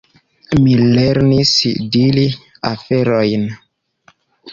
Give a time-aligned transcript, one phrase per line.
[0.61, 1.51] Mi lernis
[1.95, 2.23] diri
[2.71, 3.45] aferojn.